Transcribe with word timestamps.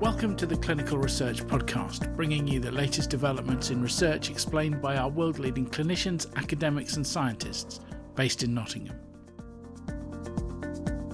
Welcome 0.00 0.36
to 0.36 0.44
the 0.44 0.58
Clinical 0.58 0.98
Research 0.98 1.42
Podcast, 1.46 2.14
bringing 2.16 2.46
you 2.46 2.60
the 2.60 2.70
latest 2.70 3.08
developments 3.08 3.70
in 3.70 3.80
research 3.80 4.28
explained 4.28 4.82
by 4.82 4.98
our 4.98 5.08
world 5.08 5.38
leading 5.38 5.64
clinicians, 5.66 6.26
academics, 6.36 6.96
and 6.96 7.06
scientists 7.06 7.80
based 8.14 8.42
in 8.42 8.52
Nottingham. 8.52 9.00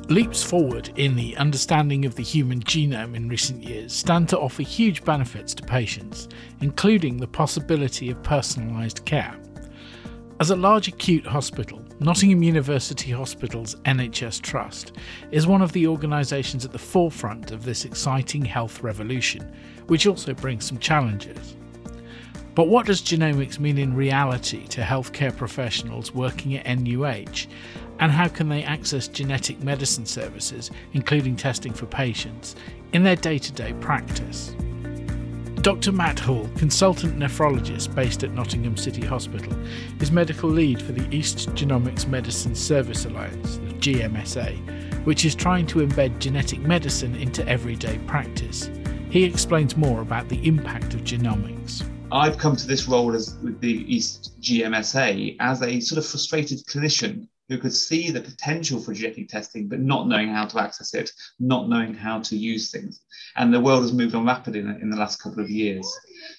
Leaps 0.08 0.42
forward 0.42 0.90
in 0.96 1.14
the 1.14 1.36
understanding 1.36 2.04
of 2.04 2.16
the 2.16 2.24
human 2.24 2.60
genome 2.60 3.14
in 3.14 3.28
recent 3.28 3.62
years 3.62 3.92
stand 3.92 4.28
to 4.30 4.38
offer 4.40 4.62
huge 4.62 5.04
benefits 5.04 5.54
to 5.54 5.62
patients, 5.62 6.26
including 6.60 7.16
the 7.16 7.28
possibility 7.28 8.10
of 8.10 8.20
personalised 8.22 9.04
care. 9.04 9.38
As 10.40 10.50
a 10.50 10.56
large 10.56 10.88
acute 10.88 11.24
hospital, 11.24 11.84
Nottingham 12.02 12.42
University 12.42 13.12
Hospital's 13.12 13.76
NHS 13.84 14.42
Trust 14.42 14.92
is 15.30 15.46
one 15.46 15.62
of 15.62 15.70
the 15.70 15.86
organisations 15.86 16.64
at 16.64 16.72
the 16.72 16.78
forefront 16.78 17.52
of 17.52 17.64
this 17.64 17.84
exciting 17.84 18.44
health 18.44 18.82
revolution, 18.82 19.54
which 19.86 20.08
also 20.08 20.34
brings 20.34 20.64
some 20.64 20.78
challenges. 20.78 21.54
But 22.56 22.66
what 22.66 22.86
does 22.86 23.02
genomics 23.02 23.60
mean 23.60 23.78
in 23.78 23.94
reality 23.94 24.66
to 24.68 24.80
healthcare 24.80 25.34
professionals 25.36 26.12
working 26.12 26.56
at 26.56 26.66
NUH? 26.66 27.46
And 28.00 28.10
how 28.10 28.26
can 28.26 28.48
they 28.48 28.64
access 28.64 29.06
genetic 29.06 29.62
medicine 29.62 30.04
services, 30.04 30.72
including 30.94 31.36
testing 31.36 31.72
for 31.72 31.86
patients, 31.86 32.56
in 32.92 33.04
their 33.04 33.16
day 33.16 33.38
to 33.38 33.52
day 33.52 33.74
practice? 33.74 34.56
Dr. 35.62 35.92
Matt 35.92 36.18
Hall, 36.18 36.50
consultant 36.56 37.16
nephrologist 37.16 37.94
based 37.94 38.24
at 38.24 38.32
Nottingham 38.32 38.76
City 38.76 39.06
Hospital, 39.06 39.56
is 40.00 40.10
medical 40.10 40.50
lead 40.50 40.82
for 40.82 40.90
the 40.90 41.08
East 41.16 41.50
Genomics 41.50 42.04
Medicine 42.04 42.56
Service 42.56 43.04
Alliance, 43.04 43.58
the 43.58 43.72
GMSA, 43.74 45.04
which 45.04 45.24
is 45.24 45.36
trying 45.36 45.68
to 45.68 45.86
embed 45.86 46.18
genetic 46.18 46.58
medicine 46.62 47.14
into 47.14 47.46
everyday 47.46 47.98
practice. 48.08 48.72
He 49.08 49.22
explains 49.22 49.76
more 49.76 50.00
about 50.00 50.28
the 50.28 50.44
impact 50.44 50.94
of 50.94 51.02
genomics. 51.02 51.88
I've 52.10 52.38
come 52.38 52.56
to 52.56 52.66
this 52.66 52.88
role 52.88 53.14
as 53.14 53.38
with 53.40 53.60
the 53.60 53.94
East 53.94 54.32
GMSA 54.40 55.36
as 55.38 55.62
a 55.62 55.78
sort 55.78 55.98
of 55.98 56.04
frustrated 56.04 56.66
clinician 56.66 57.28
who 57.52 57.58
could 57.58 57.74
see 57.74 58.10
the 58.10 58.20
potential 58.20 58.80
for 58.80 58.94
genetic 58.94 59.28
testing, 59.28 59.68
but 59.68 59.80
not 59.80 60.08
knowing 60.08 60.28
how 60.28 60.46
to 60.46 60.58
access 60.58 60.94
it, 60.94 61.10
not 61.38 61.68
knowing 61.68 61.92
how 61.92 62.18
to 62.20 62.36
use 62.36 62.70
things. 62.70 63.00
And 63.36 63.52
the 63.52 63.60
world 63.60 63.82
has 63.82 63.92
moved 63.92 64.14
on 64.14 64.24
rapidly 64.24 64.60
in, 64.60 64.70
in 64.80 64.90
the 64.90 64.96
last 64.96 65.22
couple 65.22 65.42
of 65.42 65.50
years. 65.50 65.86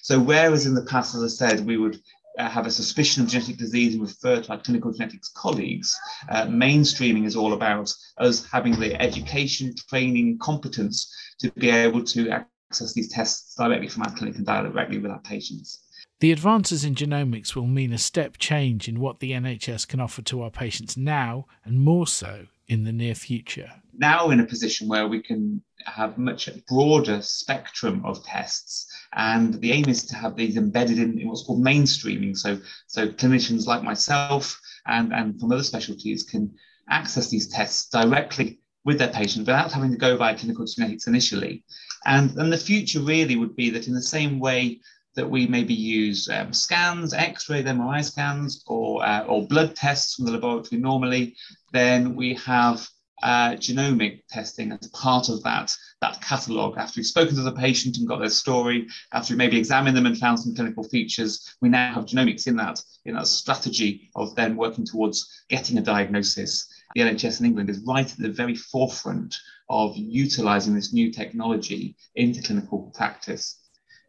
So, 0.02 0.18
whereas 0.18 0.66
in 0.66 0.74
the 0.74 0.84
past, 0.86 1.14
as 1.14 1.22
I 1.22 1.28
said, 1.28 1.64
we 1.64 1.76
would 1.76 2.00
uh, 2.36 2.48
have 2.48 2.66
a 2.66 2.70
suspicion 2.70 3.22
of 3.22 3.28
genetic 3.28 3.58
disease 3.58 3.94
and 3.94 4.02
refer 4.02 4.40
to 4.40 4.50
our 4.50 4.58
clinical 4.58 4.92
genetics 4.92 5.28
colleagues, 5.28 5.96
uh, 6.28 6.46
mainstreaming 6.46 7.26
is 7.26 7.36
all 7.36 7.52
about 7.52 7.92
us 8.18 8.44
having 8.50 8.78
the 8.80 9.00
education, 9.00 9.72
training, 9.88 10.38
competence 10.38 11.14
to 11.38 11.52
be 11.52 11.70
able 11.70 12.02
to 12.02 12.28
access 12.30 12.92
these 12.92 13.08
tests 13.08 13.54
directly 13.54 13.86
from 13.86 14.02
our 14.02 14.14
clinic 14.16 14.34
and 14.36 14.46
directly 14.46 14.98
with 14.98 15.12
our 15.12 15.20
patients. 15.20 15.84
The 16.24 16.32
advances 16.32 16.86
in 16.86 16.94
genomics 16.94 17.54
will 17.54 17.66
mean 17.66 17.92
a 17.92 17.98
step 17.98 18.38
change 18.38 18.88
in 18.88 18.98
what 18.98 19.20
the 19.20 19.32
NHS 19.32 19.86
can 19.86 20.00
offer 20.00 20.22
to 20.22 20.40
our 20.40 20.50
patients 20.50 20.96
now, 20.96 21.44
and 21.66 21.78
more 21.78 22.06
so 22.06 22.46
in 22.66 22.84
the 22.84 22.92
near 22.92 23.14
future. 23.14 23.70
Now, 23.98 24.30
in 24.30 24.40
a 24.40 24.46
position 24.46 24.88
where 24.88 25.06
we 25.06 25.20
can 25.20 25.62
have 25.84 26.16
much 26.16 26.48
broader 26.66 27.20
spectrum 27.20 28.00
of 28.06 28.24
tests, 28.24 28.90
and 29.12 29.60
the 29.60 29.72
aim 29.72 29.86
is 29.86 30.02
to 30.04 30.16
have 30.16 30.34
these 30.34 30.56
embedded 30.56 30.98
in, 30.98 31.18
in 31.18 31.28
what's 31.28 31.42
called 31.42 31.62
mainstreaming. 31.62 32.34
So, 32.38 32.58
so 32.86 33.08
clinicians 33.08 33.66
like 33.66 33.82
myself 33.82 34.58
and, 34.86 35.12
and 35.12 35.38
from 35.38 35.52
other 35.52 35.62
specialties 35.62 36.22
can 36.22 36.54
access 36.88 37.28
these 37.28 37.48
tests 37.48 37.90
directly 37.90 38.60
with 38.86 38.98
their 38.98 39.08
patient 39.08 39.46
without 39.46 39.72
having 39.72 39.90
to 39.90 39.98
go 39.98 40.16
via 40.16 40.38
clinical 40.38 40.64
genetics 40.64 41.06
initially. 41.06 41.64
And, 42.06 42.30
and 42.38 42.50
the 42.50 42.56
future 42.56 43.00
really 43.00 43.36
would 43.36 43.56
be 43.56 43.68
that 43.68 43.88
in 43.88 43.94
the 43.94 44.02
same 44.02 44.38
way 44.38 44.80
that 45.16 45.28
we 45.28 45.46
maybe 45.46 45.74
use 45.74 46.28
um, 46.28 46.52
scans, 46.52 47.14
X-ray, 47.14 47.62
MRI 47.62 48.04
scans, 48.04 48.64
or, 48.66 49.04
uh, 49.04 49.24
or 49.24 49.46
blood 49.46 49.76
tests 49.76 50.14
from 50.14 50.26
the 50.26 50.32
laboratory 50.32 50.80
normally, 50.80 51.36
then 51.72 52.14
we 52.14 52.34
have 52.34 52.88
uh, 53.22 53.52
genomic 53.52 54.22
testing 54.28 54.72
as 54.72 54.88
part 54.88 55.28
of 55.28 55.42
that, 55.42 55.72
that 56.00 56.20
catalogue. 56.20 56.74
After 56.76 56.98
we've 56.98 57.06
spoken 57.06 57.34
to 57.36 57.42
the 57.42 57.52
patient 57.52 57.96
and 57.96 58.06
got 58.06 58.18
their 58.18 58.28
story, 58.28 58.86
after 59.12 59.32
we 59.32 59.38
maybe 59.38 59.58
examined 59.58 59.96
them 59.96 60.06
and 60.06 60.18
found 60.18 60.38
some 60.38 60.54
clinical 60.54 60.84
features, 60.84 61.54
we 61.62 61.68
now 61.68 61.94
have 61.94 62.04
genomics 62.04 62.46
in 62.46 62.56
that, 62.56 62.82
in 63.04 63.14
that 63.14 63.26
strategy 63.26 64.10
of 64.14 64.34
then 64.34 64.56
working 64.56 64.84
towards 64.84 65.44
getting 65.48 65.78
a 65.78 65.82
diagnosis. 65.82 66.68
The 66.94 67.00
NHS 67.00 67.40
in 67.40 67.46
England 67.46 67.70
is 67.70 67.82
right 67.86 68.10
at 68.10 68.18
the 68.18 68.28
very 68.28 68.54
forefront 68.54 69.34
of 69.70 69.96
utilising 69.96 70.74
this 70.74 70.92
new 70.92 71.10
technology 71.10 71.96
into 72.14 72.42
clinical 72.42 72.92
practice. 72.94 73.58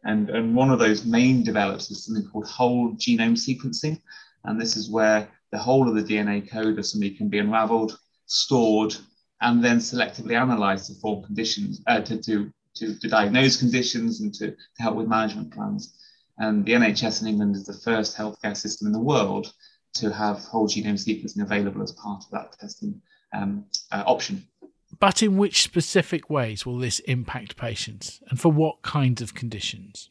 And, 0.06 0.30
and 0.30 0.54
one 0.54 0.70
of 0.70 0.78
those 0.78 1.04
main 1.04 1.42
develops 1.42 1.90
is 1.90 2.04
something 2.04 2.28
called 2.30 2.46
whole 2.46 2.92
genome 2.92 3.36
sequencing. 3.36 4.00
And 4.44 4.60
this 4.60 4.76
is 4.76 4.88
where 4.88 5.28
the 5.50 5.58
whole 5.58 5.88
of 5.88 5.96
the 5.96 6.14
DNA 6.14 6.48
code 6.48 6.78
of 6.78 6.86
somebody 6.86 7.10
can 7.10 7.28
be 7.28 7.40
unraveled, 7.40 7.98
stored, 8.26 8.94
and 9.40 9.62
then 9.62 9.78
selectively 9.78 10.40
analyzed 10.40 10.86
to 10.86 10.94
form 11.00 11.24
conditions, 11.24 11.82
uh, 11.88 12.00
to, 12.00 12.22
to, 12.22 12.52
to, 12.76 12.98
to, 12.98 13.08
diagnose 13.08 13.56
conditions 13.56 14.20
and 14.20 14.32
to, 14.34 14.52
to 14.52 14.82
help 14.82 14.96
with 14.96 15.08
management 15.08 15.52
plans. 15.52 15.98
And 16.38 16.64
the 16.64 16.72
NHS 16.72 17.22
in 17.22 17.28
England 17.28 17.56
is 17.56 17.64
the 17.64 17.72
first 17.72 18.16
healthcare 18.16 18.56
system 18.56 18.86
in 18.86 18.92
the 18.92 19.00
world 19.00 19.52
to 19.94 20.12
have 20.12 20.38
whole 20.44 20.68
genome 20.68 20.94
sequencing 20.94 21.42
available 21.42 21.82
as 21.82 21.92
part 21.92 22.22
of 22.24 22.30
that 22.30 22.56
testing 22.60 23.00
um, 23.32 23.64
uh, 23.90 24.04
option. 24.06 24.46
But 24.98 25.22
in 25.22 25.36
which 25.36 25.62
specific 25.62 26.30
ways 26.30 26.64
will 26.64 26.78
this 26.78 27.00
impact 27.00 27.56
patients 27.56 28.20
and 28.28 28.40
for 28.40 28.50
what 28.50 28.82
kinds 28.82 29.20
of 29.20 29.34
conditions? 29.34 30.10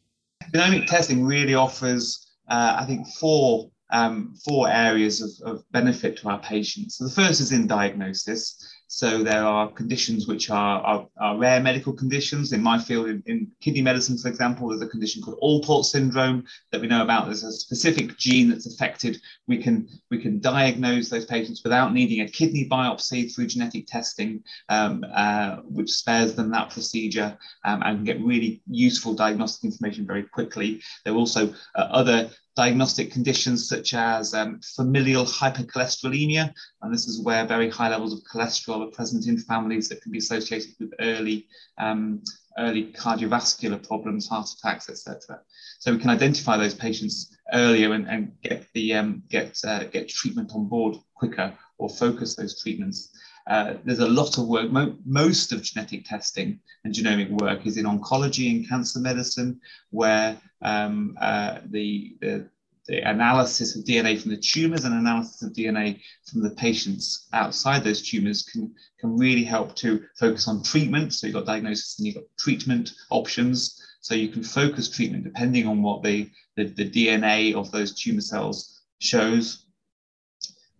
Genomic 0.53 0.85
testing 0.87 1.25
really 1.25 1.55
offers, 1.55 2.27
uh, 2.49 2.77
I 2.79 2.85
think, 2.85 3.07
four, 3.19 3.71
um, 3.91 4.35
four 4.43 4.69
areas 4.69 5.21
of, 5.21 5.55
of 5.55 5.63
benefit 5.71 6.17
to 6.17 6.29
our 6.29 6.39
patients. 6.39 6.97
So 6.97 7.05
the 7.05 7.11
first 7.11 7.41
is 7.41 7.51
in 7.51 7.67
diagnosis. 7.67 8.74
So 8.87 9.23
there 9.23 9.43
are 9.43 9.71
conditions 9.71 10.27
which 10.27 10.49
are, 10.49 10.81
are, 10.81 11.07
are 11.19 11.37
rare 11.37 11.59
medical 11.59 11.91
conditions. 11.91 12.53
In 12.53 12.61
my 12.61 12.77
field, 12.77 13.07
in, 13.07 13.23
in, 13.25 13.51
kidney 13.59 13.81
medicine, 13.81 14.17
for 14.17 14.27
example, 14.27 14.69
there's 14.69 14.81
a 14.81 14.87
condition 14.87 15.21
called 15.21 15.39
Alport 15.41 15.85
syndrome 15.85 16.45
that 16.71 16.81
we 16.81 16.87
know 16.87 17.01
about. 17.01 17.25
There's 17.25 17.43
a 17.43 17.51
specific 17.51 18.17
gene 18.17 18.49
that's 18.49 18.67
affected. 18.67 19.19
We 19.47 19.57
can 19.57 19.87
we 20.11 20.21
can 20.21 20.39
diagnose 20.39 21.09
those 21.09 21.25
patients 21.25 21.61
without 21.63 21.93
needing 21.93 22.21
a 22.21 22.29
kidney 22.29 22.67
biopsy 22.69 23.33
through 23.33 23.47
genetic 23.47 23.87
testing, 23.87 24.43
um, 24.69 25.03
uh, 25.13 25.57
which 25.63 25.89
spares 25.89 26.35
them 26.35 26.51
that 26.51 26.69
procedure 26.69 27.37
um, 27.65 27.81
and 27.83 28.05
get 28.05 28.21
really 28.21 28.61
useful 28.69 29.13
diagnostic 29.13 29.65
information 29.65 30.05
very 30.05 30.23
quickly. 30.23 30.81
There 31.03 31.13
are 31.13 31.17
also 31.17 31.53
uh, 31.75 31.87
other 31.91 32.29
diagnostic 32.55 33.11
conditions 33.11 33.67
such 33.67 33.93
as 33.93 34.33
um, 34.33 34.59
familial 34.75 35.25
hypercholesterolemia, 35.25 36.53
and 36.81 36.93
this 36.93 37.07
is 37.07 37.21
where 37.21 37.45
very 37.45 37.69
high 37.69 37.89
levels 37.89 38.13
of 38.13 38.19
cholesterol 38.23 38.87
are 38.87 38.91
present 38.91 39.27
in 39.27 39.37
families 39.37 39.89
that 39.89 40.01
can 40.01 40.11
be 40.11 40.19
associated 40.19 40.73
with 40.79 40.93
early, 40.99 41.47
um, 41.77 42.21
early 42.57 42.93
cardiovascular 42.93 43.85
problems, 43.85 44.27
heart 44.27 44.49
attacks, 44.49 44.89
etc. 44.89 45.39
So 45.79 45.91
we 45.91 45.99
can 45.99 46.09
identify 46.09 46.57
those 46.57 46.73
patients 46.73 47.35
earlier 47.53 47.93
and, 47.93 48.07
and 48.07 48.31
get 48.41 48.65
the 48.73 48.93
um, 48.93 49.23
get 49.29 49.59
uh, 49.65 49.83
get 49.85 50.07
treatment 50.07 50.51
on 50.55 50.67
board 50.67 50.95
quicker 51.15 51.53
or 51.77 51.89
focus 51.89 52.35
those 52.35 52.61
treatments. 52.61 53.11
Uh, 53.47 53.75
there's 53.83 53.99
a 53.99 54.07
lot 54.07 54.37
of 54.37 54.47
work. 54.47 54.71
Mo- 54.71 54.97
most 55.05 55.51
of 55.51 55.61
genetic 55.61 56.05
testing 56.05 56.59
and 56.83 56.93
genomic 56.93 57.29
work 57.29 57.65
is 57.65 57.77
in 57.77 57.85
oncology 57.85 58.49
and 58.49 58.67
cancer 58.67 58.99
medicine, 58.99 59.59
where 59.91 60.37
um, 60.63 61.15
uh, 61.21 61.59
the, 61.69 62.15
the, 62.21 62.49
the 62.87 63.07
analysis 63.07 63.75
of 63.75 63.83
DNA 63.83 64.19
from 64.19 64.31
the 64.31 64.37
tumors 64.37 64.83
and 64.83 64.95
analysis 64.95 65.43
of 65.43 65.53
DNA 65.53 66.01
from 66.29 66.41
the 66.41 66.49
patients 66.51 67.27
outside 67.33 67.83
those 67.83 68.01
tumors 68.01 68.43
can, 68.43 68.73
can 68.99 69.15
really 69.15 69.43
help 69.43 69.75
to 69.75 70.03
focus 70.17 70.47
on 70.47 70.63
treatment. 70.63 71.13
So 71.13 71.27
you've 71.27 71.35
got 71.35 71.45
diagnosis 71.45 71.99
and 71.99 72.07
you've 72.07 72.15
got 72.15 72.25
treatment 72.39 72.93
options. 73.11 73.81
So 74.01 74.15
you 74.15 74.29
can 74.29 74.43
focus 74.43 74.89
treatment 74.89 75.23
depending 75.23 75.67
on 75.67 75.81
what 75.81 76.03
the, 76.03 76.29
the, 76.55 76.65
the 76.65 76.89
DNA 76.89 77.55
of 77.55 77.71
those 77.71 77.93
tumor 77.93 78.21
cells 78.21 78.81
shows. 78.99 79.65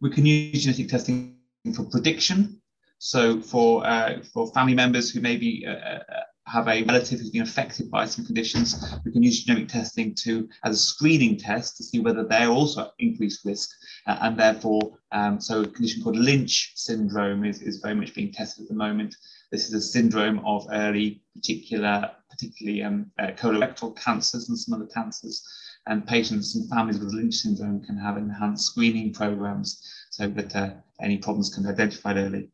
We 0.02 0.10
can 0.10 0.26
use 0.26 0.64
genetic 0.64 0.90
testing 0.90 1.35
for 1.74 1.86
prediction. 1.86 2.62
So 3.00 3.42
for 3.42 3.86
uh, 3.86 4.24
for 4.34 4.52
family 4.54 4.76
members 4.76 5.12
who 5.12 5.22
maybe 5.22 5.66
uh, 5.68 5.72
uh, 5.72 6.04
have 6.48 6.68
a 6.68 6.84
relative 6.84 7.20
who's 7.20 7.32
been 7.32 7.42
affected 7.42 7.90
by 7.90 8.06
some 8.06 8.26
conditions, 8.26 8.96
we 9.04 9.12
can 9.12 9.24
use 9.24 9.46
genomic 9.46 9.68
testing 9.68 10.14
to 10.16 10.48
as 10.64 10.76
a 10.76 10.80
screening 10.80 11.38
test 11.38 11.78
to 11.78 11.84
see 11.84 12.00
whether 12.00 12.24
they're 12.24 12.50
also 12.50 12.82
at 12.82 12.92
increased 13.00 13.44
risk, 13.46 13.70
uh, 14.08 14.18
and 14.22 14.38
therefore, 14.38 14.98
um, 15.12 15.42
so 15.42 15.62
a 15.62 15.68
condition 15.68 16.04
called 16.04 16.18
Lynch 16.18 16.74
syndrome 16.76 17.44
is, 17.46 17.62
is 17.62 17.78
very 17.78 17.96
much 17.96 18.14
being 18.14 18.32
tested 18.32 18.64
at 18.64 18.70
the 18.70 18.76
moment. 18.76 19.16
This 19.52 19.68
is 19.68 19.74
a 19.74 19.82
syndrome 19.82 20.40
of 20.46 20.68
early, 20.72 21.22
particular, 21.36 22.12
particularly 22.30 22.84
um, 22.84 23.12
uh, 23.20 23.28
colorectal 23.38 23.96
cancers 23.96 24.50
and 24.50 24.58
some 24.58 24.76
other 24.76 24.90
cancers. 24.94 25.44
And 25.88 26.08
patients 26.08 26.56
and 26.56 26.68
families 26.70 27.00
with 27.00 27.14
Lynch 27.14 27.36
syndrome 27.36 27.82
can 27.84 27.98
have 27.98 28.18
enhanced 28.18 28.66
screening 28.66 29.14
programs 29.14 29.82
so 30.16 30.30
that 30.30 30.56
uh, 30.56 30.70
any 31.02 31.18
problems 31.18 31.54
can 31.54 31.64
be 31.64 31.70
identified 31.70 32.16
early. 32.16 32.50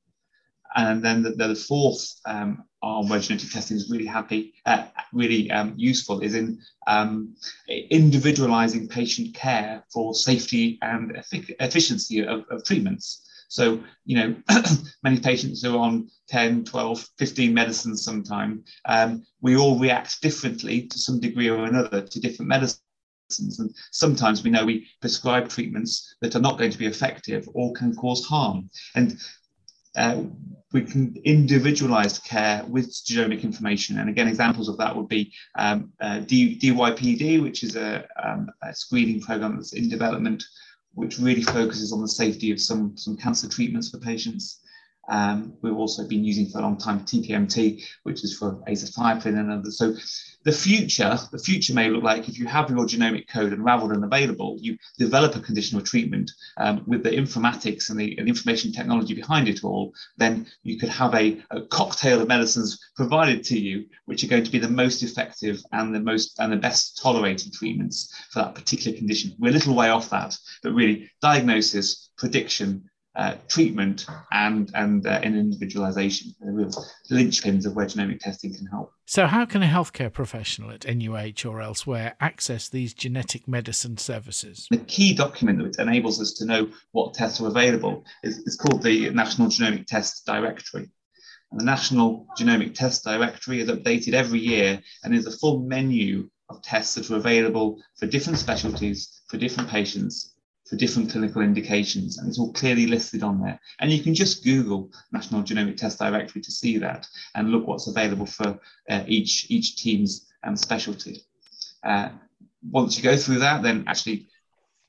And 0.75 1.03
then 1.03 1.21
the, 1.21 1.31
the 1.31 1.53
fourth 1.53 2.19
um, 2.25 2.63
on 2.81 3.07
where 3.07 3.19
genetic 3.19 3.51
testing 3.51 3.77
is 3.77 3.91
really 3.91 4.07
happy, 4.07 4.55
uh, 4.65 4.85
really 5.13 5.51
um, 5.51 5.73
useful 5.77 6.21
is 6.21 6.33
in 6.33 6.59
um, 6.87 7.35
individualizing 7.67 8.87
patient 8.87 9.35
care 9.35 9.83
for 9.93 10.15
safety 10.15 10.79
and 10.81 11.23
efficiency 11.59 12.25
of, 12.25 12.45
of 12.49 12.63
treatments. 12.63 13.27
So, 13.47 13.83
you 14.05 14.17
know, 14.17 14.35
many 15.03 15.19
patients 15.19 15.63
are 15.63 15.77
on 15.77 16.09
10, 16.29 16.63
12, 16.63 17.09
15 17.19 17.53
medicines 17.53 18.03
sometimes. 18.03 18.67
Um, 18.85 19.23
we 19.41 19.55
all 19.55 19.77
react 19.77 20.19
differently 20.21 20.87
to 20.87 20.97
some 20.97 21.19
degree 21.19 21.49
or 21.49 21.65
another 21.65 22.01
to 22.01 22.19
different 22.19 22.49
medicines. 22.49 22.80
And 23.39 23.73
sometimes 23.91 24.43
we 24.43 24.49
know 24.49 24.65
we 24.65 24.87
prescribe 24.99 25.49
treatments 25.49 26.15
that 26.21 26.35
are 26.35 26.41
not 26.41 26.57
going 26.57 26.71
to 26.71 26.77
be 26.77 26.85
effective 26.85 27.47
or 27.53 27.73
can 27.73 27.95
cause 27.95 28.25
harm. 28.25 28.69
And 28.95 29.17
uh, 29.95 30.23
we 30.73 30.81
can 30.81 31.15
individualize 31.25 32.19
care 32.19 32.63
with 32.67 32.89
genomic 32.91 33.43
information. 33.43 33.99
And 33.99 34.09
again, 34.09 34.27
examples 34.27 34.69
of 34.69 34.77
that 34.77 34.95
would 34.95 35.09
be 35.09 35.33
um, 35.57 35.91
uh, 35.99 36.21
DPYD, 36.21 37.41
which 37.41 37.63
is 37.63 37.75
a, 37.75 38.07
um, 38.23 38.49
a, 38.63 38.73
screening 38.73 39.19
program 39.19 39.57
that's 39.57 39.73
in 39.73 39.89
development, 39.89 40.43
which 40.93 41.19
really 41.19 41.43
focuses 41.43 41.91
on 41.91 42.01
the 42.01 42.07
safety 42.07 42.51
of 42.51 42.61
some, 42.61 42.95
some 42.95 43.17
cancer 43.17 43.49
treatments 43.49 43.89
for 43.89 43.97
patients. 43.99 44.61
Um, 45.09 45.57
we've 45.61 45.75
also 45.75 46.07
been 46.07 46.23
using 46.23 46.47
for 46.47 46.59
a 46.59 46.61
long 46.61 46.77
time 46.77 47.01
TPMT, 47.01 47.83
which 48.03 48.23
is 48.23 48.37
for 48.37 48.63
azathioprine 48.69 49.37
and 49.37 49.51
others. 49.51 49.77
So 49.77 49.93
the 50.43 50.51
future, 50.51 51.17
the 51.31 51.37
future 51.37 51.73
may 51.73 51.89
look 51.89 52.03
like 52.03 52.27
if 52.27 52.39
you 52.39 52.47
have 52.47 52.69
your 52.69 52.85
genomic 52.85 53.27
code 53.27 53.53
unraveled 53.53 53.91
and 53.91 54.03
available, 54.03 54.57
you 54.59 54.77
develop 54.97 55.35
a 55.35 55.39
condition 55.39 55.77
or 55.77 55.81
treatment 55.81 56.31
um, 56.57 56.83
with 56.87 57.03
the 57.03 57.11
informatics 57.11 57.89
and 57.89 57.99
the, 57.99 58.17
and 58.17 58.27
information 58.27 58.71
technology 58.71 59.13
behind 59.13 59.47
it 59.47 59.63
all, 59.63 59.93
then 60.17 60.47
you 60.63 60.79
could 60.79 60.89
have 60.89 61.13
a, 61.13 61.41
a, 61.51 61.61
cocktail 61.67 62.21
of 62.21 62.27
medicines 62.27 62.79
provided 62.95 63.43
to 63.43 63.59
you, 63.59 63.85
which 64.05 64.23
are 64.23 64.27
going 64.27 64.43
to 64.43 64.51
be 64.51 64.59
the 64.59 64.67
most 64.67 65.03
effective 65.03 65.61
and 65.71 65.93
the 65.93 65.99
most 65.99 66.39
and 66.39 66.51
the 66.51 66.57
best 66.57 66.99
tolerated 67.01 67.53
treatments 67.53 68.13
for 68.31 68.39
that 68.39 68.55
particular 68.55 68.97
condition. 68.97 69.35
We're 69.39 69.49
a 69.49 69.53
little 69.53 69.75
way 69.75 69.89
off 69.89 70.09
that, 70.09 70.35
but 70.63 70.73
really 70.73 71.09
diagnosis, 71.21 72.09
prediction, 72.17 72.89
uh, 73.15 73.35
treatment 73.47 74.05
and 74.31 74.71
and 74.73 75.05
uh, 75.05 75.19
in 75.23 75.37
individualization, 75.37 76.33
the 76.39 76.51
real 76.51 76.71
linchpins 77.11 77.65
of 77.65 77.75
where 77.75 77.85
genomic 77.85 78.19
testing 78.19 78.53
can 78.53 78.65
help. 78.67 78.93
So, 79.05 79.27
how 79.27 79.45
can 79.45 79.61
a 79.61 79.67
healthcare 79.67 80.11
professional 80.11 80.71
at 80.71 80.85
NUH 80.85 81.45
or 81.45 81.61
elsewhere 81.61 82.15
access 82.21 82.69
these 82.69 82.93
genetic 82.93 83.47
medicine 83.47 83.97
services? 83.97 84.67
The 84.71 84.77
key 84.77 85.13
document 85.13 85.75
that 85.75 85.81
enables 85.81 86.21
us 86.21 86.33
to 86.35 86.45
know 86.45 86.69
what 86.91 87.13
tests 87.13 87.41
are 87.41 87.47
available 87.47 88.05
is, 88.23 88.37
is 88.39 88.55
called 88.55 88.81
the 88.81 89.09
National 89.09 89.49
Genomic 89.49 89.87
Test 89.87 90.25
Directory. 90.25 90.89
And 91.51 91.59
the 91.59 91.65
National 91.65 92.25
Genomic 92.39 92.73
Test 92.73 93.03
Directory 93.03 93.59
is 93.59 93.69
updated 93.69 94.13
every 94.13 94.39
year 94.39 94.79
and 95.03 95.13
is 95.13 95.27
a 95.27 95.37
full 95.37 95.59
menu 95.59 96.29
of 96.49 96.61
tests 96.61 96.95
that 96.95 97.11
are 97.11 97.17
available 97.17 97.81
for 97.97 98.05
different 98.05 98.39
specialties, 98.39 99.21
for 99.27 99.37
different 99.37 99.69
patients, 99.69 100.30
for 100.71 100.77
different 100.77 101.11
clinical 101.11 101.41
indications, 101.41 102.17
and 102.17 102.29
it's 102.29 102.39
all 102.39 102.53
clearly 102.53 102.87
listed 102.87 103.23
on 103.23 103.41
there. 103.41 103.59
And 103.81 103.91
you 103.91 104.01
can 104.01 104.15
just 104.15 104.41
Google 104.41 104.89
National 105.11 105.43
Genomic 105.43 105.75
Test 105.75 105.99
Directory 105.99 106.41
to 106.41 106.49
see 106.49 106.77
that 106.77 107.05
and 107.35 107.49
look 107.49 107.67
what's 107.67 107.89
available 107.89 108.25
for 108.25 108.57
uh, 108.89 109.03
each 109.05 109.51
each 109.51 109.75
team's 109.75 110.31
um, 110.45 110.55
specialty. 110.55 111.23
Uh, 111.83 112.09
once 112.71 112.95
you 112.95 113.03
go 113.03 113.17
through 113.17 113.39
that, 113.39 113.63
then 113.63 113.83
actually 113.85 114.29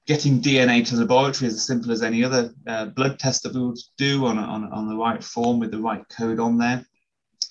getting 0.07 0.41
DNA 0.41 0.87
to 0.87 0.95
the 0.95 1.01
laboratory 1.01 1.49
is 1.49 1.55
as 1.55 1.67
simple 1.67 1.91
as 1.91 2.03
any 2.03 2.23
other 2.23 2.55
uh, 2.69 2.87
blood 2.87 3.19
test 3.19 3.43
that 3.43 3.53
we 3.53 3.67
would 3.67 3.79
do 3.99 4.25
on, 4.27 4.39
on, 4.39 4.73
on 4.73 4.89
the 4.89 4.97
right 4.97 5.25
form 5.25 5.59
with 5.59 5.73
the 5.73 5.81
right 5.81 6.09
code 6.17 6.39
on 6.39 6.59
there. 6.59 6.87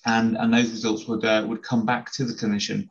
And, 0.05 0.37
and 0.37 0.53
those 0.53 0.71
results 0.71 1.05
would, 1.07 1.25
uh, 1.25 1.45
would 1.47 1.63
come 1.63 1.85
back 1.85 2.13
to 2.13 2.23
the 2.23 2.33
clinician, 2.33 2.87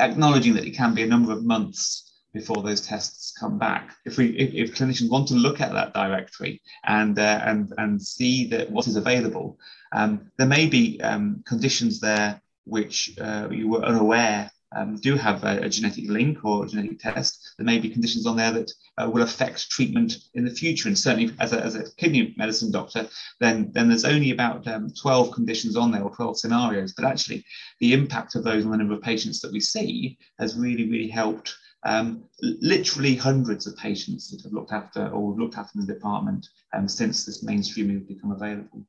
acknowledging 0.00 0.54
that 0.54 0.66
it 0.66 0.76
can 0.76 0.94
be 0.94 1.02
a 1.02 1.06
number 1.06 1.32
of 1.32 1.44
months 1.44 2.09
before 2.32 2.62
those 2.62 2.80
tests 2.80 3.32
come 3.38 3.58
back. 3.58 3.94
If 4.04 4.16
we 4.16 4.28
if, 4.38 4.70
if 4.70 4.76
clinicians 4.76 5.10
want 5.10 5.28
to 5.28 5.34
look 5.34 5.60
at 5.60 5.72
that 5.72 5.94
directory 5.94 6.62
and 6.84 7.18
uh, 7.18 7.40
and 7.44 7.72
and 7.78 8.00
see 8.00 8.46
that 8.48 8.70
what 8.70 8.86
is 8.86 8.96
available, 8.96 9.58
um, 9.92 10.30
there 10.38 10.46
may 10.46 10.66
be 10.66 11.00
um, 11.00 11.42
conditions 11.46 12.00
there 12.00 12.40
which 12.64 13.18
uh, 13.20 13.48
you 13.50 13.68
were 13.68 13.84
unaware 13.84 14.50
um, 14.72 14.96
do 14.96 15.16
have 15.16 15.42
a, 15.42 15.62
a, 15.62 15.68
genetic 15.68 16.08
link 16.08 16.44
or 16.44 16.64
a 16.64 16.68
genetic 16.68 17.00
test. 17.00 17.54
There 17.58 17.66
may 17.66 17.78
be 17.78 17.90
conditions 17.90 18.26
on 18.26 18.36
there 18.36 18.52
that 18.52 18.70
uh, 18.98 19.10
will 19.10 19.22
affect 19.22 19.68
treatment 19.68 20.16
in 20.34 20.44
the 20.44 20.50
future. 20.50 20.88
And 20.88 20.96
certainly, 20.96 21.34
as 21.40 21.52
a, 21.52 21.60
as 21.60 21.74
a 21.74 21.90
kidney 21.96 22.34
medicine 22.36 22.70
doctor, 22.70 23.08
then 23.40 23.72
then 23.72 23.88
there's 23.88 24.04
only 24.04 24.30
about 24.30 24.66
um, 24.68 24.92
12 25.00 25.32
conditions 25.32 25.76
on 25.76 25.90
there 25.90 26.02
or 26.02 26.14
12 26.14 26.38
scenarios. 26.38 26.92
But 26.92 27.04
actually, 27.04 27.44
the 27.80 27.92
impact 27.92 28.36
of 28.36 28.44
those 28.44 28.64
on 28.64 28.70
the 28.70 28.76
number 28.76 28.94
of 28.94 29.02
patients 29.02 29.40
that 29.40 29.52
we 29.52 29.60
see 29.60 30.16
has 30.38 30.56
really 30.56 30.88
really 30.88 31.08
helped 31.08 31.52
um, 31.84 32.24
literally 32.42 33.14
hundreds 33.14 33.66
of 33.66 33.76
patients 33.76 34.30
that 34.30 34.42
have 34.42 34.52
looked 34.52 34.72
after 34.72 35.08
or 35.08 35.34
looked 35.34 35.56
after 35.56 35.78
in 35.78 35.86
the 35.86 35.94
department 35.94 36.46
um, 36.74 36.86
since 36.88 37.24
this 37.24 37.44
mainstreaming 37.44 37.98
has 37.98 38.04
become 38.04 38.32
available. 38.32 38.84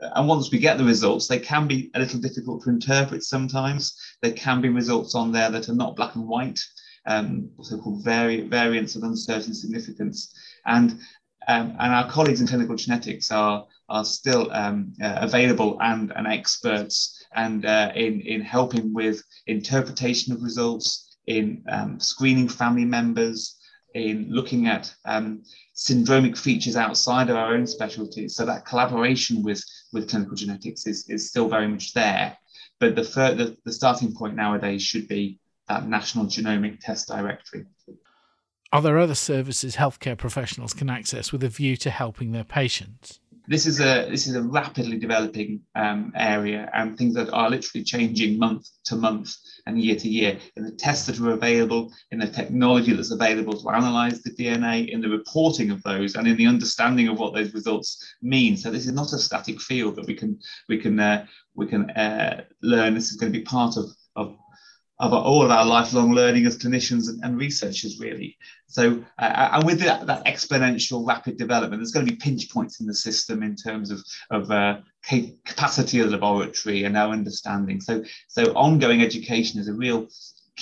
And 0.00 0.26
once 0.26 0.50
we 0.50 0.58
get 0.58 0.78
the 0.78 0.84
results, 0.84 1.28
they 1.28 1.38
can 1.38 1.68
be 1.68 1.90
a 1.94 2.00
little 2.00 2.20
difficult 2.20 2.62
to 2.64 2.70
interpret 2.70 3.22
sometimes. 3.22 3.96
There 4.20 4.32
can 4.32 4.60
be 4.60 4.68
results 4.68 5.14
on 5.14 5.30
there 5.32 5.50
that 5.50 5.68
are 5.68 5.74
not 5.74 5.96
black 5.96 6.16
and 6.16 6.26
white, 6.26 6.60
um, 7.06 7.50
so-called 7.60 8.04
vari 8.04 8.42
variants 8.42 8.96
of 8.96 9.04
uncertain 9.04 9.54
significance. 9.54 10.34
And, 10.66 10.98
um, 11.48 11.76
and 11.78 11.92
our 11.92 12.10
colleagues 12.10 12.40
in 12.40 12.48
clinical 12.48 12.74
genetics 12.74 13.30
are, 13.30 13.66
are 13.88 14.04
still 14.04 14.50
um, 14.52 14.92
uh, 15.02 15.18
available 15.20 15.78
and, 15.80 16.12
and 16.16 16.26
experts 16.26 17.24
and 17.34 17.64
uh, 17.64 17.92
in, 17.94 18.20
in 18.22 18.40
helping 18.40 18.92
with 18.92 19.22
interpretation 19.46 20.32
of 20.32 20.42
results, 20.42 21.11
in 21.26 21.64
um, 21.70 22.00
screening 22.00 22.48
family 22.48 22.84
members, 22.84 23.58
in 23.94 24.26
looking 24.30 24.66
at 24.66 24.92
um, 25.04 25.42
syndromic 25.76 26.36
features 26.36 26.76
outside 26.76 27.30
of 27.30 27.36
our 27.36 27.54
own 27.54 27.66
specialties. 27.66 28.34
So 28.34 28.46
that 28.46 28.64
collaboration 28.64 29.42
with, 29.42 29.62
with 29.92 30.08
clinical 30.08 30.36
genetics 30.36 30.86
is, 30.86 31.08
is 31.08 31.28
still 31.28 31.48
very 31.48 31.68
much 31.68 31.92
there. 31.92 32.36
But 32.80 32.96
the, 32.96 33.02
the, 33.02 33.56
the 33.64 33.72
starting 33.72 34.14
point 34.14 34.34
nowadays 34.34 34.82
should 34.82 35.08
be 35.08 35.38
that 35.68 35.86
National 35.86 36.26
Genomic 36.26 36.80
Test 36.80 37.08
Directory. 37.08 37.66
Are 38.72 38.82
there 38.82 38.98
other 38.98 39.14
services 39.14 39.76
healthcare 39.76 40.16
professionals 40.16 40.72
can 40.72 40.88
access 40.88 41.30
with 41.30 41.44
a 41.44 41.48
view 41.48 41.76
to 41.76 41.90
helping 41.90 42.32
their 42.32 42.44
patients? 42.44 43.20
This 43.48 43.66
is 43.66 43.80
a 43.80 44.06
this 44.08 44.26
is 44.26 44.36
a 44.36 44.42
rapidly 44.42 44.98
developing 44.98 45.60
um, 45.74 46.12
area 46.14 46.70
and 46.74 46.96
things 46.96 47.14
that 47.14 47.30
are 47.32 47.50
literally 47.50 47.84
changing 47.84 48.38
month 48.38 48.68
to 48.84 48.96
month 48.96 49.34
and 49.66 49.80
year 49.80 49.96
to 49.96 50.08
year. 50.08 50.38
In 50.56 50.64
the 50.64 50.72
tests 50.72 51.06
that 51.06 51.18
are 51.20 51.32
available 51.32 51.92
in 52.10 52.20
the 52.20 52.28
technology 52.28 52.92
that's 52.92 53.10
available 53.10 53.60
to 53.60 53.70
analyze 53.70 54.22
the 54.22 54.30
dna 54.30 54.88
in 54.88 55.00
the 55.00 55.08
reporting 55.08 55.70
of 55.70 55.82
those 55.82 56.14
and 56.14 56.28
in 56.28 56.36
the 56.36 56.46
understanding 56.46 57.08
of 57.08 57.18
what 57.18 57.34
those 57.34 57.54
results 57.54 58.14
mean. 58.22 58.56
So 58.56 58.70
this 58.70 58.86
is 58.86 58.92
not 58.92 59.12
a 59.12 59.18
static 59.18 59.60
field 59.60 59.96
that 59.96 60.06
we 60.06 60.14
can 60.14 60.38
we 60.68 60.78
can 60.78 60.98
uh, 61.00 61.26
we 61.54 61.66
can 61.66 61.90
uh, 61.90 62.44
learn. 62.62 62.94
This 62.94 63.10
is 63.10 63.16
going 63.16 63.32
to 63.32 63.38
be 63.38 63.44
part 63.44 63.76
of 63.76 63.86
of 64.14 64.36
of 65.02 65.12
all 65.12 65.42
of 65.42 65.50
our 65.50 65.66
lifelong 65.66 66.12
learning 66.12 66.46
as 66.46 66.56
clinicians 66.56 67.08
and, 67.08 67.22
and 67.24 67.36
researchers, 67.36 67.98
really. 67.98 68.38
So, 68.68 69.04
uh, 69.18 69.48
and 69.52 69.66
with 69.66 69.80
that, 69.80 70.06
that, 70.06 70.24
exponential 70.26 71.06
rapid 71.06 71.36
development, 71.36 71.80
there's 71.80 71.90
going 71.90 72.06
to 72.06 72.12
be 72.12 72.16
pinch 72.16 72.48
points 72.50 72.80
in 72.80 72.86
the 72.86 72.94
system 72.94 73.42
in 73.42 73.56
terms 73.56 73.90
of, 73.90 73.98
of 74.30 74.48
uh, 74.52 74.78
capacity 75.44 75.98
of 75.98 76.10
the 76.10 76.16
laboratory 76.16 76.84
and 76.84 76.96
our 76.96 77.12
understanding. 77.12 77.80
So, 77.80 78.04
so 78.28 78.44
ongoing 78.52 79.02
education 79.02 79.58
is 79.58 79.66
a 79.66 79.74
real 79.74 80.06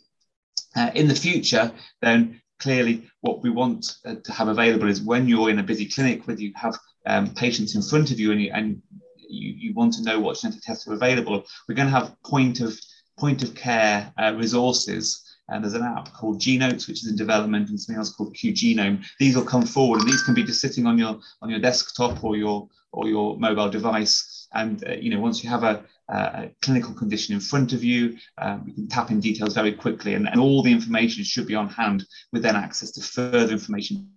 Uh, 0.75 0.91
in 0.95 1.07
the 1.07 1.15
future, 1.15 1.71
then 2.01 2.41
clearly 2.59 3.07
what 3.21 3.43
we 3.43 3.49
want 3.49 3.97
uh, 4.05 4.15
to 4.23 4.31
have 4.31 4.47
available 4.47 4.89
is 4.89 5.01
when 5.01 5.27
you're 5.27 5.49
in 5.49 5.59
a 5.59 5.63
busy 5.63 5.85
clinic, 5.85 6.27
whether 6.27 6.41
you 6.41 6.51
have 6.55 6.77
um, 7.05 7.33
patients 7.33 7.75
in 7.75 7.81
front 7.81 8.11
of 8.11 8.19
you 8.19 8.31
and, 8.31 8.41
you 8.41 8.51
and 8.53 8.81
you, 9.29 9.53
you 9.57 9.73
want 9.73 9.93
to 9.93 10.03
know 10.03 10.19
what 10.19 10.37
genetic 10.37 10.61
tests 10.61 10.87
are 10.87 10.93
available, 10.93 11.43
we're 11.67 11.75
going 11.75 11.87
to 11.87 11.93
have 11.93 12.15
point 12.23 12.61
of 12.61 12.77
point 13.17 13.43
of 13.43 13.55
care 13.55 14.11
uh, 14.21 14.33
resources. 14.35 15.21
And 15.49 15.63
there's 15.63 15.73
an 15.73 15.83
app 15.83 16.11
called 16.13 16.39
Genotes, 16.39 16.87
which 16.87 17.03
is 17.03 17.09
in 17.09 17.15
development, 17.15 17.69
and 17.69 17.79
something 17.79 17.99
else 17.99 18.13
called 18.13 18.35
QGenome. 18.35 19.05
These 19.19 19.35
will 19.35 19.45
come 19.45 19.65
forward, 19.65 20.01
and 20.01 20.09
these 20.09 20.23
can 20.23 20.33
be 20.33 20.43
just 20.43 20.61
sitting 20.61 20.87
on 20.87 20.97
your 20.97 21.19
on 21.41 21.49
your 21.49 21.59
desktop 21.59 22.23
or 22.23 22.35
your 22.35 22.67
or 22.91 23.07
your 23.07 23.37
mobile 23.37 23.69
device. 23.69 24.47
And 24.53 24.83
uh, 24.87 24.93
you 24.93 25.11
know, 25.11 25.19
once 25.19 25.43
you 25.43 25.49
have 25.49 25.63
a, 25.63 25.83
a, 26.09 26.49
clinical 26.61 26.93
condition 26.93 27.35
in 27.35 27.41
front 27.41 27.73
of 27.73 27.83
you, 27.83 28.17
um, 28.39 28.63
you 28.65 28.73
can 28.73 28.87
tap 28.87 29.11
in 29.11 29.19
details 29.19 29.53
very 29.53 29.73
quickly, 29.73 30.15
and, 30.15 30.27
and 30.27 30.39
all 30.39 30.63
the 30.63 30.71
information 30.71 31.23
should 31.23 31.45
be 31.45 31.55
on 31.55 31.69
hand 31.69 32.05
with 32.31 32.41
then 32.41 32.55
access 32.55 32.91
to 32.91 33.01
further 33.01 33.53
information 33.53 34.09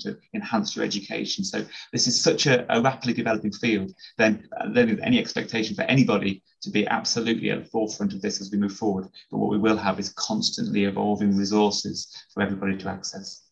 to 0.00 0.16
enhance 0.34 0.76
your 0.76 0.84
education. 0.84 1.44
So 1.44 1.64
this 1.92 2.06
is 2.06 2.20
such 2.20 2.46
a, 2.46 2.64
a 2.74 2.80
rapidly 2.80 3.12
developing 3.12 3.52
field. 3.52 3.92
Then 4.18 4.48
uh, 4.58 4.70
there 4.72 4.88
is 4.88 4.98
any 5.02 5.18
expectation 5.18 5.74
for 5.74 5.82
anybody 5.82 6.42
to 6.62 6.70
be 6.70 6.86
absolutely 6.86 7.50
at 7.50 7.64
the 7.64 7.70
forefront 7.70 8.12
of 8.12 8.22
this 8.22 8.40
as 8.40 8.50
we 8.50 8.58
move 8.58 8.74
forward. 8.74 9.08
But 9.30 9.38
what 9.38 9.50
we 9.50 9.58
will 9.58 9.76
have 9.76 9.98
is 9.98 10.12
constantly 10.12 10.84
evolving 10.84 11.36
resources 11.36 12.14
for 12.32 12.42
everybody 12.42 12.76
to 12.78 12.88
access. 12.88 13.42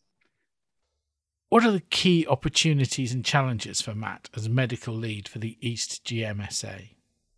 What 1.49 1.65
are 1.65 1.71
the 1.71 1.79
key 1.79 2.27
opportunities 2.27 3.11
and 3.11 3.25
challenges 3.25 3.81
for 3.81 3.95
Matt 3.95 4.29
as 4.35 4.47
medical 4.47 4.93
lead 4.93 5.27
for 5.27 5.39
the 5.39 5.57
East 5.61 6.05
GMSA? 6.05 6.89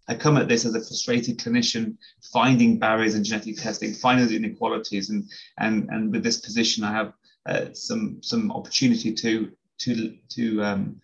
I 0.09 0.15
come 0.15 0.35
at 0.35 0.49
this 0.49 0.65
as 0.65 0.75
a 0.75 0.79
frustrated 0.79 1.37
clinician, 1.39 1.95
finding 2.33 2.77
barriers 2.77 3.15
in 3.15 3.23
genetic 3.23 3.55
testing, 3.55 3.93
finding 3.93 4.27
the 4.27 4.35
inequalities, 4.35 5.09
and 5.09 5.23
and 5.59 5.87
and 5.89 6.11
with 6.11 6.23
this 6.23 6.41
position, 6.41 6.83
I 6.83 6.91
have 6.91 7.13
uh, 7.45 7.73
some 7.73 8.19
some 8.21 8.51
opportunity 8.51 9.13
to 9.13 9.51
to 9.79 10.15
to 10.29 10.63
um, 10.63 11.01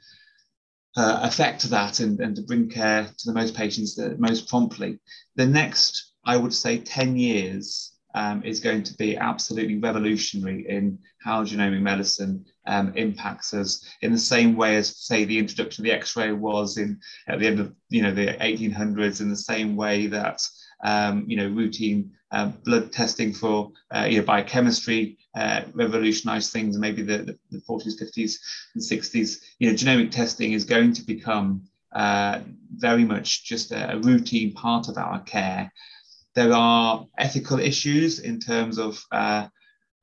uh, 0.98 1.20
affect 1.22 1.62
that 1.70 2.00
and, 2.00 2.20
and 2.20 2.36
to 2.36 2.42
bring 2.42 2.68
care 2.68 3.06
to 3.18 3.28
the 3.28 3.34
most 3.34 3.56
patients 3.56 3.96
the 3.96 4.16
most 4.18 4.50
promptly. 4.50 5.00
The 5.36 5.46
next, 5.46 6.14
I 6.26 6.38
would 6.38 6.54
say, 6.54 6.80
10 6.80 7.16
years 7.16 7.94
um, 8.16 8.42
is 8.44 8.60
going 8.60 8.82
to 8.82 8.96
be 8.96 9.16
absolutely 9.16 9.78
revolutionary 9.78 10.68
in 10.68 10.98
how 11.22 11.44
genomic 11.44 11.82
medicine 11.82 12.44
um, 12.66 12.94
impacts 12.96 13.54
us 13.54 13.86
in 14.02 14.12
the 14.12 14.18
same 14.18 14.56
way 14.56 14.76
as, 14.76 14.98
say, 14.98 15.24
the 15.24 15.38
introduction 15.38 15.84
of 15.84 15.86
the 15.86 15.96
X-ray 15.96 16.32
was 16.32 16.78
in 16.78 17.00
at 17.28 17.40
the 17.40 17.46
end 17.46 17.60
of 17.60 17.74
you 17.90 18.02
know 18.02 18.12
the 18.12 18.34
1800s, 18.42 19.22
in 19.22 19.30
the 19.30 19.38
same 19.38 19.76
way 19.76 20.08
that 20.08 20.42
um, 20.84 21.26
you 21.28 21.38
know 21.38 21.48
routine 21.50 22.12
uh, 22.32 22.48
blood 22.66 22.92
testing 22.92 23.34
for 23.34 23.72
uh, 23.96 24.06
you 24.10 24.20
know, 24.20 24.26
biochemistry 24.26 25.18
uh, 25.36 25.62
revolutionized 25.74 26.52
things 26.52 26.78
maybe 26.78 27.02
the, 27.02 27.20
the, 27.20 27.40
the, 27.52 27.60
40s, 27.60 28.02
50s, 28.02 28.38
and 28.76 28.84
60s. 28.84 29.42
You 29.60 29.70
know, 29.70 29.76
genomic 29.76 30.12
testing 30.12 30.54
is 30.54 30.66
going 30.66 30.94
to 30.94 31.04
become 31.04 31.64
uh, 31.94 32.42
very 32.76 33.06
much 33.06 33.46
just 33.46 33.72
a, 33.72 33.94
a, 33.94 34.00
routine 34.00 34.54
part 34.54 34.90
of 34.90 34.98
our 34.98 35.22
care. 35.22 35.72
There 36.36 36.54
are 36.54 37.08
ethical 37.18 37.60
issues 37.60 38.20
in 38.20 38.40
terms 38.40 38.78
of 38.78 39.04
uh, 39.12 39.48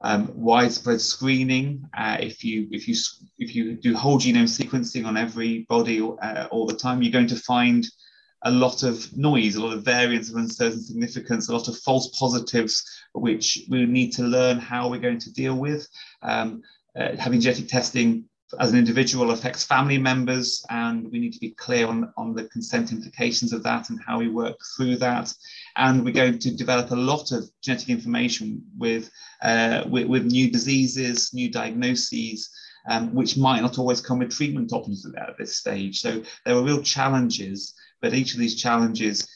um, 0.01 0.33
widespread 0.35 1.01
screening. 1.01 1.85
Uh, 1.97 2.17
if 2.21 2.43
you 2.43 2.69
if 2.71 2.89
you 2.89 2.95
if 3.39 3.55
you 3.55 3.75
do 3.75 3.95
whole 3.95 4.19
genome 4.19 4.49
sequencing 4.49 5.07
on 5.07 5.17
every 5.17 5.67
everybody 5.71 6.01
all 6.01 6.67
the 6.67 6.75
time, 6.75 7.03
you're 7.03 7.13
going 7.13 7.29
to 7.29 7.37
find 7.37 7.87
a 8.45 8.51
lot 8.51 8.83
of 8.83 9.17
noise, 9.17 9.57
a 9.57 9.63
lot 9.63 9.73
of 9.73 9.83
variance 9.83 10.31
of 10.31 10.37
uncertain 10.37 10.83
significance, 10.83 11.49
a 11.49 11.53
lot 11.53 11.69
of 11.69 11.79
false 11.79 12.17
positives, 12.19 12.85
which 13.13 13.65
we 13.69 13.87
need 13.87 14.13
to 14.13 14.23
learn 14.23 14.59
how 14.59 14.89
we're 14.89 15.01
going 15.01 15.19
to 15.19 15.33
deal 15.33 15.55
with. 15.55 15.89
Um, 16.23 16.63
uh, 16.99 17.17
having 17.17 17.41
genetic 17.41 17.69
testing 17.69 18.25
as 18.61 18.71
an 18.71 18.79
individual 18.79 19.31
affects 19.31 19.65
family 19.65 19.99
members, 19.99 20.65
and 20.71 21.11
we 21.11 21.19
need 21.19 21.33
to 21.33 21.41
be 21.41 21.51
clear 21.51 21.87
on, 21.87 22.13
on 22.17 22.35
the 22.35 22.45
consent 22.49 22.93
implications 22.93 23.53
of 23.53 23.63
that 23.63 23.91
and 23.91 23.99
how 24.07 24.19
we 24.19 24.29
work 24.29 24.57
through 24.77 24.97
that. 24.97 25.33
And 25.77 26.05
we're 26.05 26.15
going 26.15 26.39
to 26.39 26.55
develop 26.55 26.91
a 26.91 26.97
lot 26.97 27.33
of 27.33 27.49
genetic 27.63 27.89
information 27.89 28.63
with, 28.77 29.11
uh, 29.43 29.85
with, 29.89 30.07
with 30.07 30.25
new 30.27 30.51
diseases, 30.51 31.33
new 31.33 31.51
diagnoses, 31.51 32.51
um, 32.89 33.15
which 33.15 33.37
might 33.37 33.63
not 33.63 33.79
always 33.79 34.01
come 34.01 34.19
with 34.19 34.31
treatment 34.31 34.73
options 34.73 35.07
at 35.17 35.39
this 35.39 35.57
stage. 35.57 36.01
So 36.01 36.23
there 36.45 36.55
are 36.55 36.63
real 36.63 36.83
challenges 36.83 37.75
but 38.05 38.13
each 38.13 38.35
of 38.35 38.39
these 38.39 38.61
challenges 38.61 39.27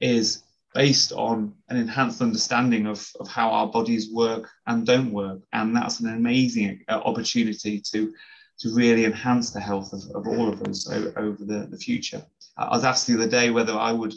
is 0.00 0.42
based 0.72 1.12
on 1.12 1.52
an 1.68 1.76
enhanced 1.76 2.22
understanding 2.22 2.86
of, 2.86 3.06
of 3.20 3.28
how 3.28 3.50
our 3.50 3.66
bodies 3.66 4.10
work 4.10 4.48
and 4.66 4.86
don't 4.86 5.12
work. 5.12 5.40
And 5.52 5.76
that's 5.76 6.00
an 6.00 6.08
amazing 6.08 6.80
uh, 6.88 6.94
opportunity 7.04 7.78
to, 7.92 8.14
to 8.60 8.74
really 8.74 9.04
enhance 9.04 9.50
the 9.50 9.60
health 9.60 9.92
of, 9.92 10.00
of 10.14 10.26
all 10.26 10.48
of 10.48 10.62
us 10.62 10.90
over, 10.90 11.12
over 11.18 11.44
the, 11.44 11.66
the 11.70 11.76
future. 11.76 12.24
I 12.56 12.70
was 12.70 12.84
asked 12.84 13.06
the 13.06 13.16
other 13.16 13.28
day 13.28 13.50
whether 13.50 13.74
I 13.74 13.92
would, 13.92 14.14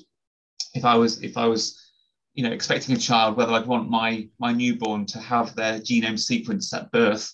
if 0.74 0.86
I 0.86 0.96
was, 0.96 1.22
if 1.22 1.36
I 1.36 1.48
was, 1.48 1.78
you 2.36 2.44
know, 2.44 2.54
expecting 2.54 2.96
a 2.96 3.00
child, 3.00 3.36
whether 3.36 3.52
I'd 3.52 3.68
want 3.68 3.90
my, 3.90 4.30
my 4.40 4.54
newborn 4.54 5.08
to 5.08 5.20
have 5.20 5.56
their 5.56 5.78
genome 5.82 6.14
sequenced 6.14 6.74
at 6.74 6.90
birth 6.94 7.34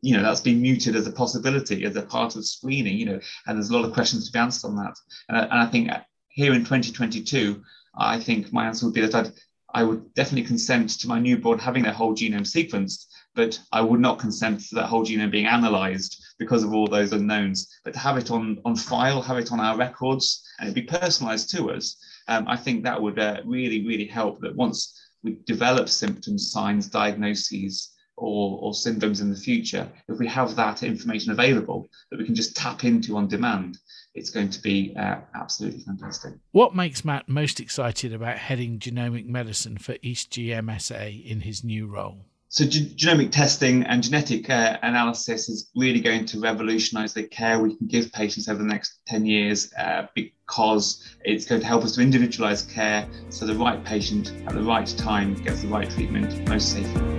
you 0.00 0.16
know 0.16 0.22
that's 0.22 0.40
been 0.40 0.60
muted 0.60 0.96
as 0.96 1.06
a 1.06 1.12
possibility 1.12 1.84
as 1.84 1.96
a 1.96 2.02
part 2.02 2.36
of 2.36 2.46
screening 2.46 2.96
you 2.96 3.06
know 3.06 3.20
and 3.46 3.56
there's 3.56 3.70
a 3.70 3.76
lot 3.76 3.84
of 3.84 3.92
questions 3.92 4.26
to 4.26 4.32
be 4.32 4.38
answered 4.38 4.68
on 4.68 4.76
that. 4.76 4.94
And, 5.28 5.36
and 5.36 5.52
i 5.52 5.66
think 5.66 5.90
here 6.28 6.52
in 6.52 6.60
2022 6.60 7.62
i 7.96 8.18
think 8.18 8.52
my 8.52 8.66
answer 8.66 8.86
would 8.86 8.94
be 8.94 9.02
that 9.02 9.14
I'd, 9.14 9.32
i 9.74 9.82
would 9.82 10.12
definitely 10.14 10.46
consent 10.46 10.90
to 11.00 11.08
my 11.08 11.18
newborn 11.18 11.58
having 11.58 11.82
their 11.82 11.92
whole 11.92 12.14
genome 12.14 12.40
sequenced 12.40 13.06
but 13.34 13.58
i 13.72 13.80
would 13.80 14.00
not 14.00 14.18
consent 14.18 14.60
to 14.60 14.74
that 14.76 14.86
whole 14.86 15.04
genome 15.04 15.30
being 15.30 15.46
analyzed 15.46 16.22
because 16.38 16.62
of 16.62 16.74
all 16.74 16.86
those 16.86 17.12
unknowns. 17.12 17.66
But 17.82 17.94
to 17.94 18.00
have 18.00 18.18
it 18.18 18.30
on 18.30 18.58
on 18.64 18.76
file 18.76 19.22
have 19.22 19.38
it 19.38 19.52
on 19.52 19.60
our 19.60 19.76
records 19.76 20.42
and 20.58 20.68
it 20.68 20.74
be 20.74 20.82
personalized 20.82 21.50
to 21.50 21.70
us 21.70 21.96
um, 22.28 22.46
i 22.48 22.56
think 22.56 22.82
that 22.82 23.00
would 23.00 23.18
uh, 23.18 23.40
really 23.44 23.86
really 23.86 24.06
help 24.06 24.40
that 24.40 24.56
once 24.56 24.98
we 25.22 25.38
develop 25.46 25.88
symptoms 25.88 26.50
signs 26.50 26.88
diagnoses 26.88 27.95
or, 28.16 28.58
or 28.60 28.72
syndromes 28.72 29.20
in 29.20 29.30
the 29.30 29.36
future, 29.36 29.88
if 30.08 30.18
we 30.18 30.26
have 30.26 30.56
that 30.56 30.82
information 30.82 31.32
available 31.32 31.88
that 32.10 32.18
we 32.18 32.24
can 32.24 32.34
just 32.34 32.56
tap 32.56 32.84
into 32.84 33.16
on 33.16 33.28
demand, 33.28 33.78
it's 34.14 34.30
going 34.30 34.50
to 34.50 34.60
be 34.60 34.94
uh, 34.98 35.16
absolutely 35.34 35.80
fantastic. 35.80 36.34
What 36.52 36.74
makes 36.74 37.04
Matt 37.04 37.28
most 37.28 37.60
excited 37.60 38.14
about 38.14 38.38
heading 38.38 38.78
genomic 38.78 39.26
medicine 39.26 39.76
for 39.76 39.96
East 40.02 40.30
GMSA 40.30 41.24
in 41.24 41.40
his 41.40 41.62
new 41.62 41.86
role? 41.86 42.24
So, 42.48 42.64
ge- 42.64 42.96
genomic 42.96 43.32
testing 43.32 43.82
and 43.82 44.02
genetic 44.02 44.48
uh, 44.48 44.78
analysis 44.82 45.48
is 45.48 45.70
really 45.76 46.00
going 46.00 46.24
to 46.26 46.40
revolutionize 46.40 47.12
the 47.12 47.24
care 47.24 47.58
we 47.58 47.76
can 47.76 47.86
give 47.86 48.10
patients 48.12 48.48
over 48.48 48.62
the 48.62 48.68
next 48.68 49.00
10 49.08 49.26
years 49.26 49.72
uh, 49.74 50.06
because 50.14 51.04
it's 51.24 51.44
going 51.44 51.60
to 51.60 51.66
help 51.66 51.84
us 51.84 51.96
to 51.96 52.00
individualize 52.00 52.62
care 52.62 53.06
so 53.28 53.44
the 53.46 53.54
right 53.54 53.84
patient 53.84 54.32
at 54.46 54.54
the 54.54 54.62
right 54.62 54.86
time 54.96 55.34
gets 55.42 55.62
the 55.62 55.68
right 55.68 55.90
treatment 55.90 56.48
most 56.48 56.72
safely. 56.72 57.15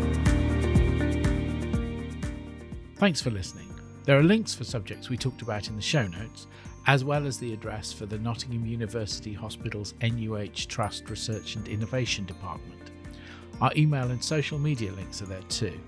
Thanks 3.00 3.22
for 3.22 3.30
listening. 3.30 3.72
There 4.06 4.18
are 4.18 4.24
links 4.24 4.56
for 4.56 4.63
subjects 4.63 5.08
we 5.08 5.18
talked 5.18 5.44
about 5.44 5.68
in 5.68 5.75
the 5.75 5.82
show 5.84 6.08
notes, 6.08 6.48
as 6.88 7.04
well 7.04 7.27
as 7.27 7.38
the 7.38 7.54
address 7.54 7.94
for 7.94 8.08
the 8.08 8.18
Nottingham 8.18 8.66
University 8.66 9.34
Hospital's 9.34 9.94
NUH 10.01 10.68
Trust 10.68 11.08
Research 11.08 11.58
and 11.58 11.68
Innovation 11.68 12.25
Department. 12.25 12.89
Our 13.62 13.72
email 13.77 14.10
and 14.10 14.24
social 14.24 14.58
media 14.58 14.92
links 14.94 15.22
are 15.22 15.27
there 15.27 15.44
too. 15.44 15.80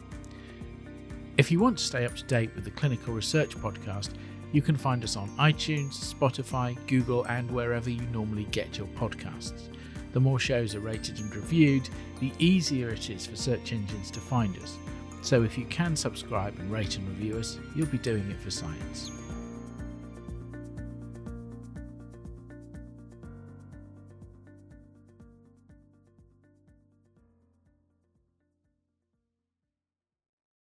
If 1.38 1.50
you 1.50 1.60
want 1.60 1.80
to 1.80 1.84
stay 1.84 2.06
up 2.06 2.16
to 2.16 2.24
date 2.25 2.54
with 2.54 2.63
the 2.63 2.72
Clinical 2.72 3.12
Research 3.12 3.58
Podcast, 3.58 4.12
you 4.51 4.62
can 4.62 4.78
find 4.78 5.04
us 5.04 5.16
on 5.16 5.30
iTunes, 5.38 6.13
Spotify, 6.13 6.78
Google, 6.86 7.24
and 7.24 7.50
wherever 7.50 7.89
you 7.89 8.01
normally 8.12 8.46
get 8.51 8.78
your 8.78 8.88
podcasts. 8.89 9.70
The 10.13 10.20
more 10.20 10.38
shows 10.38 10.75
are 10.75 10.80
rated 10.80 11.18
and 11.18 11.36
reviewed, 11.36 11.89
the 12.20 12.32
easier 12.38 12.89
it 12.89 13.10
is 13.10 13.25
for 13.25 13.36
search 13.36 13.74
engines 13.74 14.12
to 14.12 14.20
find 14.20 14.56
us. 14.58 14.78
So 15.21 15.43
if 15.43 15.57
you 15.57 15.65
can 15.65 15.95
subscribe 15.95 16.57
and 16.59 16.71
rate 16.71 16.97
and 16.97 17.07
review 17.07 17.38
us, 17.38 17.59
you'll 17.75 17.88
be 17.88 17.97
doing 17.97 18.29
it 18.31 18.39
for 18.39 18.51
science. 18.51 19.11